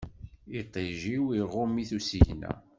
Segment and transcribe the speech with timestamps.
[0.59, 2.53] Iṭij-iw, iɣumm-it usigna.